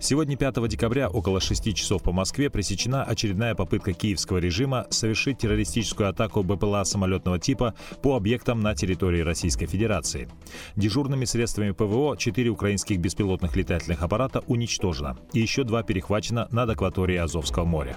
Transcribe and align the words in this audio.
Сегодня, 0.00 0.36
5 0.36 0.68
декабря, 0.68 1.08
около 1.08 1.40
6 1.40 1.74
часов 1.74 2.02
по 2.02 2.12
Москве, 2.12 2.50
пресечена 2.50 3.04
очередная 3.04 3.54
попытка 3.54 3.92
киевского 3.92 4.38
режима 4.38 4.86
совершить 4.90 5.38
террористическую 5.38 6.08
атаку 6.08 6.42
БПЛА 6.42 6.84
самолетного 6.84 7.38
типа 7.38 7.74
по 8.02 8.16
объектам 8.16 8.60
на 8.60 8.74
территории 8.74 9.20
Российской 9.20 9.66
Федерации. 9.66 10.28
Дежурными 10.76 11.24
средствами 11.24 11.70
ПВО 11.70 12.16
4 12.16 12.50
украинских 12.50 12.98
беспилотных 12.98 13.56
летательных 13.56 14.02
аппарата 14.02 14.42
уничтожено, 14.46 15.16
и 15.32 15.40
еще 15.40 15.64
два 15.64 15.82
перехвачено 15.82 16.48
над 16.50 16.70
акваторией 16.70 17.20
Азовского 17.20 17.64
моря. 17.64 17.96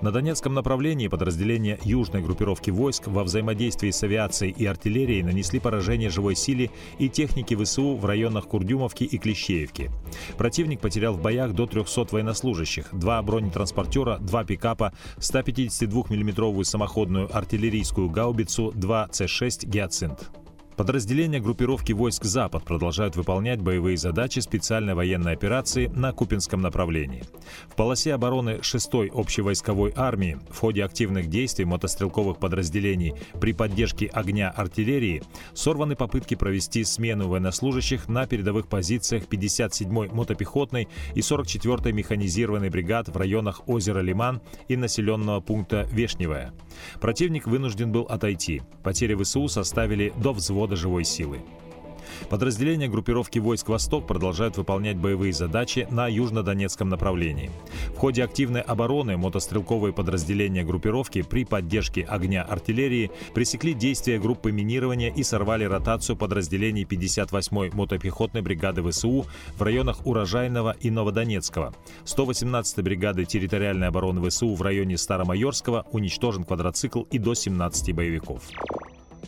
На 0.00 0.10
Донецком 0.10 0.54
направлении 0.54 1.08
подразделения 1.08 1.78
южной 1.82 2.22
группировки 2.22 2.70
войск 2.70 3.06
во 3.06 3.24
взаимодействии 3.24 3.90
с 3.90 4.02
авиацией 4.02 4.52
и 4.52 4.66
артиллерией 4.66 5.22
нанесли 5.22 5.60
поражение 5.60 6.10
живой 6.10 6.34
силе 6.34 6.70
и 6.98 7.08
техники 7.08 7.54
ВСУ 7.54 7.96
в 7.96 8.04
районах 8.04 8.46
Курдюмовки 8.46 9.04
и 9.04 9.18
Клещеевки. 9.18 9.90
Противник 10.36 10.80
потерял 10.80 11.14
в 11.14 11.22
боях 11.22 11.52
до 11.52 11.66
300 11.66 12.08
военнослужащих, 12.10 12.88
два 12.92 13.22
бронетранспортера, 13.22 14.18
два 14.18 14.44
пикапа, 14.44 14.92
152 15.18 16.04
миллиметровую 16.10 16.64
самоходную 16.64 17.34
артиллерийскую 17.34 18.10
гаубицу, 18.10 18.72
два 18.74 19.08
С-6 19.12 19.66
«Гиацинт». 19.66 20.41
Подразделения 20.76 21.38
группировки 21.38 21.92
войск 21.92 22.24
«Запад» 22.24 22.64
продолжают 22.64 23.14
выполнять 23.14 23.60
боевые 23.60 23.98
задачи 23.98 24.38
специальной 24.38 24.94
военной 24.94 25.32
операции 25.32 25.88
на 25.88 26.12
Купинском 26.12 26.62
направлении. 26.62 27.24
В 27.68 27.76
полосе 27.76 28.14
обороны 28.14 28.60
6-й 28.62 29.10
общевойсковой 29.12 29.92
армии 29.94 30.38
в 30.50 30.58
ходе 30.58 30.82
активных 30.82 31.28
действий 31.28 31.66
мотострелковых 31.66 32.38
подразделений 32.38 33.14
при 33.38 33.52
поддержке 33.52 34.06
огня 34.06 34.50
артиллерии 34.50 35.22
сорваны 35.52 35.94
попытки 35.94 36.36
провести 36.36 36.84
смену 36.84 37.28
военнослужащих 37.28 38.08
на 38.08 38.26
передовых 38.26 38.66
позициях 38.66 39.24
57-й 39.24 40.08
мотопехотной 40.08 40.88
и 41.14 41.20
44-й 41.20 41.92
механизированной 41.92 42.70
бригад 42.70 43.08
в 43.08 43.16
районах 43.16 43.68
озера 43.68 44.00
Лиман 44.00 44.40
и 44.68 44.76
населенного 44.76 45.40
пункта 45.40 45.86
Вешневая. 45.92 46.54
Противник 47.00 47.46
вынужден 47.46 47.92
был 47.92 48.02
отойти. 48.04 48.62
Потери 48.82 49.14
ВСУ 49.14 49.48
составили 49.48 50.12
до 50.16 50.32
взвода 50.32 50.61
взвода 50.62 50.76
живой 50.76 51.04
силы. 51.04 51.40
Подразделения 52.28 52.88
группировки 52.88 53.40
войск 53.40 53.68
«Восток» 53.68 54.06
продолжают 54.06 54.56
выполнять 54.56 54.96
боевые 54.96 55.32
задачи 55.32 55.88
на 55.90 56.06
южнодонецком 56.06 56.88
направлении. 56.88 57.50
В 57.94 57.98
ходе 57.98 58.22
активной 58.22 58.60
обороны 58.60 59.16
мотострелковые 59.16 59.92
подразделения 59.92 60.62
группировки 60.62 61.22
при 61.22 61.44
поддержке 61.44 62.02
огня 62.02 62.42
артиллерии 62.42 63.10
пресекли 63.34 63.74
действия 63.74 64.20
группы 64.20 64.52
минирования 64.52 65.12
и 65.12 65.24
сорвали 65.24 65.64
ротацию 65.64 66.16
подразделений 66.16 66.84
58-й 66.84 67.74
мотопехотной 67.74 68.42
бригады 68.42 68.88
ВСУ 68.88 69.26
в 69.56 69.62
районах 69.62 70.06
Урожайного 70.06 70.76
и 70.80 70.90
Новодонецкого. 70.90 71.74
118-й 72.04 72.82
бригады 72.82 73.24
территориальной 73.24 73.88
обороны 73.88 74.28
ВСУ 74.28 74.54
в 74.54 74.62
районе 74.62 74.96
Старомайорского 74.96 75.86
уничтожен 75.90 76.44
квадроцикл 76.44 77.02
и 77.10 77.18
до 77.18 77.34
17 77.34 77.94
боевиков. 77.94 78.42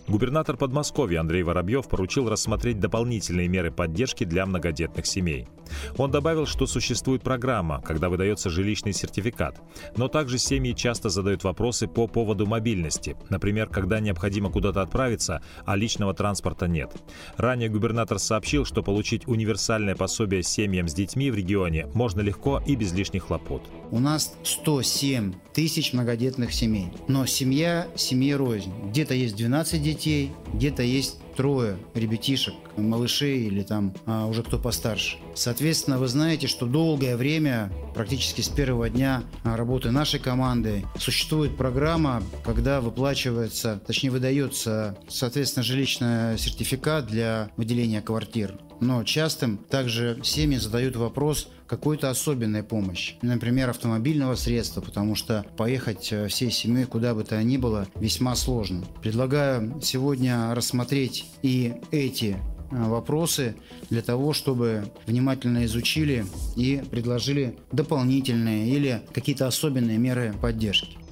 Губернатор 0.06 0.56
Подмосковья 0.56 1.20
Андрей 1.20 1.42
Воробьев 1.42 1.88
поручил 1.88 2.28
рассмотреть 2.28 2.78
дополнительные 2.78 3.48
меры 3.48 3.70
поддержки 3.70 4.24
для 4.24 4.44
многодетных 4.46 5.06
семей. 5.06 5.48
Он 5.96 6.10
добавил, 6.10 6.46
что 6.46 6.66
существует 6.66 7.22
программа, 7.22 7.80
когда 7.80 8.08
выдается 8.08 8.50
жилищный 8.50 8.92
сертификат. 8.92 9.60
Но 9.96 10.08
также 10.08 10.38
семьи 10.38 10.72
часто 10.72 11.08
задают 11.08 11.44
вопросы 11.44 11.86
по 11.86 12.06
поводу 12.06 12.46
мобильности. 12.46 13.16
Например, 13.30 13.68
когда 13.68 14.00
необходимо 14.00 14.50
куда-то 14.50 14.82
отправиться, 14.82 15.42
а 15.64 15.76
личного 15.76 16.14
транспорта 16.14 16.68
нет. 16.68 16.92
Ранее 17.36 17.68
губернатор 17.68 18.18
сообщил, 18.18 18.64
что 18.64 18.82
получить 18.82 19.26
универсальное 19.26 19.94
пособие 19.94 20.42
семьям 20.42 20.88
с 20.88 20.94
детьми 20.94 21.30
в 21.30 21.34
регионе 21.34 21.86
можно 21.94 22.20
легко 22.20 22.62
и 22.66 22.76
без 22.76 22.92
лишних 22.92 23.24
хлопот. 23.24 23.62
У 23.90 24.00
нас 24.00 24.34
107 24.42 25.34
тысяч 25.52 25.92
многодетных 25.92 26.52
семей. 26.52 26.88
Но 27.08 27.26
семья 27.26 27.86
семье 27.94 28.36
рознь. 28.36 28.72
Где-то 28.90 29.14
есть 29.14 29.36
12 29.36 29.83
детей, 29.84 30.32
где-то 30.52 30.82
есть 30.82 31.18
трое 31.34 31.76
ребятишек, 31.94 32.54
малышей 32.76 33.46
или 33.46 33.62
там 33.62 33.94
а, 34.06 34.26
уже 34.26 34.42
кто 34.42 34.58
постарше. 34.58 35.18
Соответственно, 35.34 35.98
вы 35.98 36.08
знаете, 36.08 36.46
что 36.46 36.66
долгое 36.66 37.16
время, 37.16 37.72
практически 37.94 38.40
с 38.40 38.48
первого 38.48 38.88
дня 38.88 39.24
работы 39.42 39.90
нашей 39.90 40.20
команды, 40.20 40.84
существует 40.98 41.56
программа, 41.56 42.22
когда 42.44 42.80
выплачивается, 42.80 43.80
точнее 43.86 44.10
выдается, 44.10 44.96
соответственно, 45.08 45.64
жилищный 45.64 46.38
сертификат 46.38 47.06
для 47.06 47.50
выделения 47.56 48.00
квартир. 48.00 48.58
Но 48.80 49.02
частым 49.04 49.58
также 49.58 50.18
семьи 50.22 50.58
задают 50.58 50.96
вопрос 50.96 51.48
какой-то 51.66 52.10
особенной 52.10 52.62
помощи, 52.62 53.16
например, 53.22 53.70
автомобильного 53.70 54.34
средства, 54.34 54.80
потому 54.80 55.14
что 55.14 55.44
поехать 55.56 56.12
э, 56.12 56.28
всей 56.28 56.50
семьей 56.50 56.84
куда 56.84 57.14
бы 57.14 57.24
то 57.24 57.42
ни 57.42 57.56
было 57.56 57.88
весьма 57.94 58.36
сложно. 58.36 58.84
Предлагаю 59.02 59.80
сегодня 59.82 60.54
рассмотреть 60.54 61.23
и 61.42 61.74
эти 61.90 62.36
э, 62.70 62.88
вопросы 62.88 63.56
для 63.90 64.02
того, 64.02 64.32
чтобы 64.32 64.84
внимательно 65.06 65.64
изучили 65.64 66.26
и 66.56 66.82
предложили 66.90 67.56
дополнительные 67.72 68.68
или 68.68 69.02
какие-то 69.12 69.46
особенные 69.46 69.98
меры 69.98 70.34
поддержки. 70.40 71.03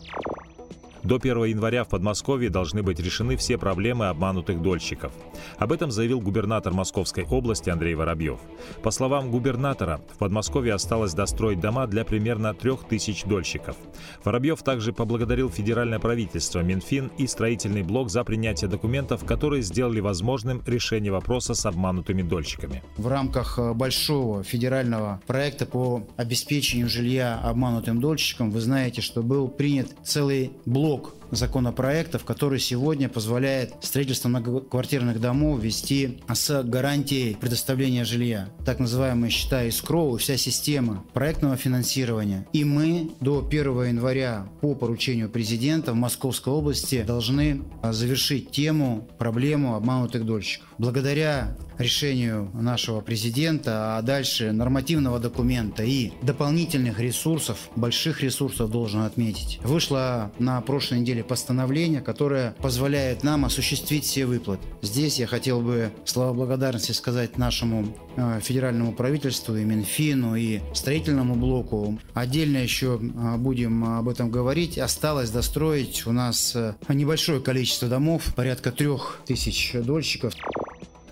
До 1.04 1.16
1 1.16 1.44
января 1.44 1.82
в 1.82 1.88
Подмосковье 1.88 2.48
должны 2.48 2.82
быть 2.84 3.00
решены 3.00 3.36
все 3.36 3.58
проблемы 3.58 4.06
обманутых 4.06 4.62
дольщиков. 4.62 5.12
Об 5.58 5.72
этом 5.72 5.90
заявил 5.90 6.20
губернатор 6.20 6.72
Московской 6.72 7.24
области 7.24 7.70
Андрей 7.70 7.96
Воробьев. 7.96 8.38
По 8.82 8.92
словам 8.92 9.30
губернатора, 9.30 10.00
в 10.14 10.18
Подмосковье 10.18 10.74
осталось 10.74 11.12
достроить 11.12 11.58
дома 11.58 11.88
для 11.88 12.04
примерно 12.04 12.54
3000 12.54 13.26
дольщиков. 13.26 13.76
Воробьев 14.22 14.62
также 14.62 14.92
поблагодарил 14.92 15.50
федеральное 15.50 15.98
правительство, 15.98 16.60
Минфин 16.60 17.10
и 17.19 17.26
строительный 17.26 17.82
блок 17.82 18.08
за 18.08 18.22
принятие 18.22 18.70
документов, 18.70 19.24
которые 19.24 19.62
сделали 19.62 19.98
возможным 19.98 20.62
решение 20.66 21.10
вопроса 21.10 21.54
с 21.54 21.66
обманутыми 21.66 22.22
дольщиками. 22.22 22.82
В 22.96 23.08
рамках 23.08 23.58
э, 23.58 23.72
большого 23.72 24.44
федерального 24.44 25.20
проекта 25.26 25.66
по 25.66 26.06
обеспечению 26.16 26.88
жилья 26.88 27.40
обманутым 27.42 28.00
дольщикам 28.00 28.50
вы 28.50 28.60
знаете, 28.60 29.00
что 29.00 29.22
был 29.22 29.48
принят 29.48 29.88
целый 30.04 30.52
блок 30.64 30.91
блок 30.92 31.22
законопроектов, 31.32 32.25
который 32.25 32.60
сегодня 32.60 33.09
позволяет 33.09 33.75
строительство 33.81 34.28
многоквартирных 34.28 35.20
домов 35.20 35.60
вести 35.60 36.20
с 36.32 36.62
гарантией 36.62 37.34
предоставления 37.34 38.04
жилья. 38.04 38.48
Так 38.65 38.78
называемые 38.78 39.31
счета 39.31 39.65
искроу, 39.65 40.16
вся 40.19 40.37
система 40.37 41.04
проектного 41.12 41.56
финансирования. 41.56 42.47
И 42.53 42.65
мы 42.65 43.10
до 43.20 43.44
1 43.47 43.84
января 43.84 44.47
по 44.60 44.75
поручению 44.75 45.28
президента 45.28 45.93
в 45.93 45.97
Московской 45.97 46.53
области 46.53 47.03
должны 47.03 47.62
а, 47.82 47.93
завершить 47.93 48.50
тему, 48.50 49.09
проблему 49.19 49.75
обманутых 49.75 50.25
дольщиков. 50.25 50.69
Благодаря 50.78 51.56
решению 51.78 52.50
нашего 52.54 53.00
президента, 53.00 53.97
а 53.97 54.03
дальше 54.03 54.53
нормативного 54.53 55.19
документа 55.19 55.82
и 55.82 56.12
дополнительных 56.22 56.99
ресурсов, 57.00 57.59
больших 57.76 58.22
ресурсов 58.22 58.70
должен 58.70 59.03
отметить, 59.03 59.59
вышло 59.62 60.32
на 60.38 60.60
прошлой 60.60 61.00
неделе 61.00 61.22
приняли 61.22 61.28
постановление, 61.28 62.00
которое 62.00 62.55
позволяет 62.60 63.22
нам 63.22 63.44
осуществить 63.44 64.05
все 64.05 64.27
выплаты. 64.27 64.62
Здесь 64.83 65.19
я 65.19 65.27
хотел 65.27 65.60
бы 65.60 65.91
слова 66.05 66.32
благодарности 66.32 66.93
сказать 66.93 67.38
нашему 67.38 67.87
э, 68.17 68.41
федеральному 68.43 68.93
правительству 68.93 69.56
и 69.56 69.64
Минфину, 69.64 70.37
и 70.37 70.61
строительному 70.75 71.35
блоку. 71.35 71.99
Отдельно 72.14 72.58
еще 72.58 72.99
э, 73.00 73.37
будем 73.37 73.85
об 73.85 74.08
этом 74.08 74.31
говорить. 74.31 74.79
Осталось 74.79 75.31
достроить 75.31 76.06
у 76.06 76.12
нас 76.12 76.55
э, 76.55 76.75
небольшое 76.88 77.41
количество 77.41 77.88
домов, 77.88 78.35
порядка 78.35 78.70
трех 78.70 79.20
тысяч 79.26 79.73
дольщиков. 79.75 80.35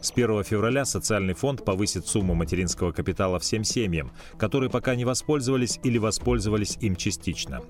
С 0.00 0.12
1 0.12 0.44
февраля 0.44 0.86
социальный 0.86 1.34
фонд 1.34 1.62
повысит 1.62 2.06
сумму 2.06 2.34
материнского 2.34 2.90
капитала 2.90 3.38
всем 3.38 3.64
семьям, 3.64 4.12
которые 4.38 4.70
пока 4.70 4.94
не 4.94 5.04
воспользовались 5.04 5.78
или 5.82 5.98
воспользовались 5.98 6.78
им 6.80 6.96
частично. 6.96 7.60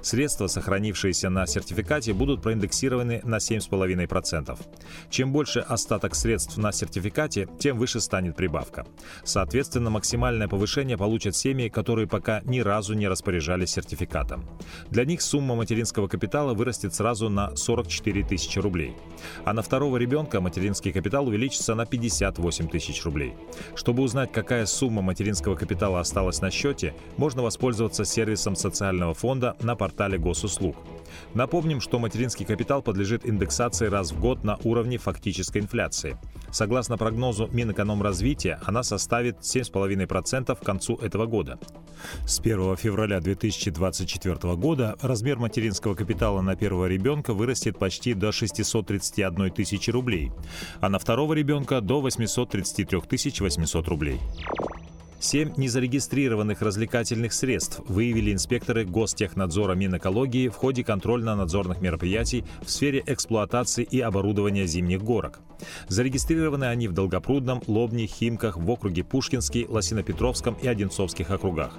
Средства, 0.00 0.46
сохранившиеся 0.46 1.30
на 1.30 1.46
сертификате, 1.46 2.12
будут 2.12 2.42
проиндексированы 2.42 3.22
на 3.24 3.36
7,5%. 3.36 4.56
Чем 5.10 5.32
больше 5.32 5.60
остаток 5.60 6.14
средств 6.14 6.58
на 6.58 6.70
сертификате, 6.70 7.48
тем 7.58 7.76
выше 7.76 8.00
станет 8.00 8.36
прибавка. 8.36 8.86
Соответственно, 9.24 9.90
максимальное 9.90 10.46
повышение 10.46 10.96
получат 10.96 11.34
семьи, 11.34 11.68
которые 11.68 12.06
пока 12.06 12.40
ни 12.44 12.60
разу 12.60 12.94
не 12.94 13.08
распоряжались 13.08 13.70
сертификатом. 13.70 14.48
Для 14.90 15.04
них 15.04 15.22
сумма 15.22 15.56
материнского 15.56 16.06
капитала 16.06 16.54
вырастет 16.54 16.94
сразу 16.94 17.28
на 17.28 17.56
44 17.56 18.22
тысячи 18.22 18.60
рублей. 18.60 18.94
А 19.44 19.52
на 19.52 19.62
второго 19.62 19.96
ребенка 19.96 20.40
материнский 20.40 20.92
капитал 20.92 21.26
увеличится 21.26 21.74
на 21.80 21.86
58 21.86 22.68
тысяч 22.68 23.02
рублей. 23.04 23.32
Чтобы 23.74 24.02
узнать, 24.02 24.30
какая 24.32 24.66
сумма 24.66 25.00
материнского 25.00 25.54
капитала 25.54 26.00
осталась 26.00 26.42
на 26.42 26.50
счете, 26.50 26.94
можно 27.16 27.42
воспользоваться 27.42 28.04
сервисом 28.04 28.54
социального 28.54 29.14
фонда 29.14 29.56
на 29.62 29.76
портале 29.76 30.18
госуслуг. 30.18 30.76
Напомним, 31.32 31.80
что 31.80 31.98
материнский 31.98 32.44
капитал 32.44 32.82
подлежит 32.82 33.26
индексации 33.26 33.86
раз 33.86 34.12
в 34.12 34.20
год 34.20 34.44
на 34.44 34.58
уровне 34.62 34.98
фактической 34.98 35.58
инфляции. 35.58 36.18
Согласно 36.50 36.98
прогнозу 36.98 37.48
Минэкономразвития, 37.52 38.60
она 38.64 38.82
составит 38.82 39.38
7,5% 39.38 40.56
к 40.56 40.64
концу 40.64 40.96
этого 40.96 41.26
года. 41.26 41.58
С 42.26 42.40
1 42.40 42.76
февраля 42.76 43.20
2024 43.20 44.56
года 44.56 44.96
размер 45.00 45.38
материнского 45.38 45.94
капитала 45.94 46.40
на 46.40 46.56
первого 46.56 46.86
ребенка 46.86 47.34
вырастет 47.34 47.78
почти 47.78 48.14
до 48.14 48.32
631 48.32 49.50
тысячи 49.50 49.90
рублей, 49.90 50.32
а 50.80 50.88
на 50.88 50.98
второго 50.98 51.34
ребенка 51.34 51.69
до 51.80 52.00
833 52.00 53.40
800 53.40 53.88
рублей. 53.88 54.18
Семь 55.22 55.52
незарегистрированных 55.58 56.62
развлекательных 56.62 57.34
средств 57.34 57.82
выявили 57.86 58.32
инспекторы 58.32 58.86
Гостехнадзора 58.86 59.74
Минэкологии 59.74 60.48
в 60.48 60.54
ходе 60.54 60.82
контрольно-надзорных 60.82 61.82
мероприятий 61.82 62.42
в 62.62 62.70
сфере 62.70 63.02
эксплуатации 63.06 63.84
и 63.84 64.00
оборудования 64.00 64.66
зимних 64.66 65.02
горок. 65.02 65.40
Зарегистрированы 65.88 66.64
они 66.64 66.88
в 66.88 66.92
Долгопрудном, 66.92 67.62
Лобне, 67.66 68.06
Химках, 68.06 68.56
в 68.56 68.70
округе 68.70 69.04
Пушкинский, 69.04 69.66
Лосинопетровском 69.68 70.54
и 70.54 70.66
Одинцовских 70.66 71.30
округах. 71.30 71.74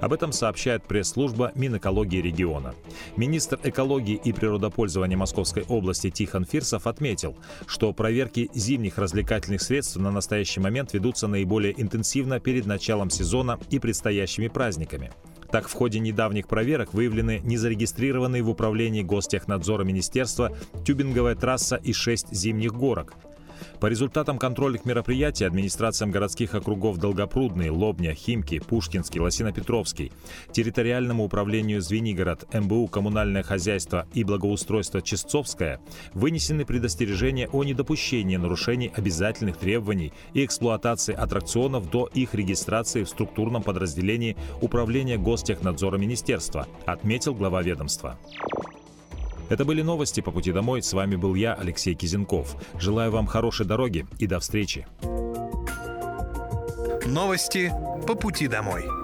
Об 0.00 0.12
этом 0.12 0.32
сообщает 0.32 0.84
пресс-служба 0.84 1.52
Минэкологии 1.54 2.20
региона. 2.20 2.74
Министр 3.16 3.58
экологии 3.62 4.20
и 4.22 4.34
природопользования 4.34 5.16
Московской 5.16 5.64
области 5.66 6.10
Тихон 6.10 6.44
Фирсов 6.44 6.86
отметил, 6.86 7.38
что 7.66 7.94
проверки 7.94 8.50
зимних 8.52 8.98
развлекательных 8.98 9.62
средств 9.62 9.96
на 9.96 10.10
настоящий 10.10 10.60
момент 10.60 10.92
ведутся 10.92 11.26
наиболее 11.26 11.80
интенсивно 11.80 12.38
перед 12.38 12.66
началом 12.82 13.10
сезона 13.10 13.60
и 13.70 13.78
предстоящими 13.78 14.48
праздниками. 14.48 15.12
Так, 15.52 15.68
в 15.68 15.72
ходе 15.72 16.00
недавних 16.00 16.48
проверок 16.48 16.94
выявлены 16.94 17.40
незарегистрированные 17.44 18.42
в 18.42 18.50
управлении 18.50 19.02
Гостехнадзора 19.02 19.84
Министерства 19.84 20.50
тюбинговая 20.84 21.36
трасса 21.36 21.76
и 21.76 21.92
шесть 21.92 22.34
зимних 22.34 22.72
горок, 22.72 23.14
по 23.80 23.86
результатам 23.86 24.38
контрольных 24.38 24.84
мероприятий 24.84 25.44
администрациям 25.44 26.10
городских 26.10 26.54
округов 26.54 26.98
Долгопрудный, 26.98 27.70
Лобня, 27.70 28.14
Химки, 28.14 28.58
Пушкинский, 28.58 29.20
Лосинопетровский, 29.20 30.12
территориальному 30.52 31.24
управлению 31.24 31.80
Звенигород, 31.80 32.52
МБУ 32.54 32.88
«Коммунальное 32.88 33.42
хозяйство» 33.42 34.06
и 34.14 34.24
благоустройство 34.24 35.02
Чистцовское 35.02 35.80
вынесены 36.14 36.64
предостережения 36.64 37.48
о 37.48 37.64
недопущении 37.64 38.36
нарушений 38.36 38.92
обязательных 38.94 39.56
требований 39.56 40.12
и 40.34 40.44
эксплуатации 40.44 41.14
аттракционов 41.14 41.90
до 41.90 42.08
их 42.14 42.34
регистрации 42.34 43.04
в 43.04 43.08
структурном 43.08 43.62
подразделении 43.62 44.36
Управления 44.60 45.18
Гостехнадзора 45.18 45.98
Министерства, 45.98 46.66
отметил 46.86 47.34
глава 47.34 47.62
ведомства. 47.62 48.18
Это 49.52 49.66
были 49.66 49.82
новости 49.82 50.22
по 50.22 50.30
пути 50.30 50.50
домой. 50.50 50.82
С 50.82 50.94
вами 50.94 51.14
был 51.14 51.34
я, 51.34 51.52
Алексей 51.52 51.94
Кизенков. 51.94 52.56
Желаю 52.80 53.10
вам 53.10 53.26
хорошей 53.26 53.66
дороги 53.66 54.06
и 54.18 54.26
до 54.26 54.40
встречи. 54.40 54.86
Новости 57.04 57.70
по 58.06 58.14
пути 58.14 58.48
домой. 58.48 59.01